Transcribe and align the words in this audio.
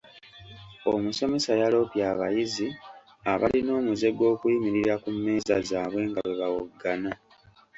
Omusomesa 0.93 1.51
yaloopye 1.61 2.01
abayizi 2.11 2.67
abalina 3.31 3.71
omuze 3.79 4.07
gw'okuyimirira 4.17 4.93
ku 5.01 5.09
mmeeza 5.15 5.55
zaabwe 5.69 6.01
nga 6.09 6.21
bwe 6.25 6.35
bawoggana. 6.41 7.11